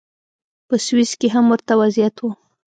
په 0.67 0.75
سویس 0.85 1.11
کې 1.19 1.27
هم 1.35 1.45
ورته 1.51 1.73
وضعیت 1.81 2.15
و. 2.21 2.25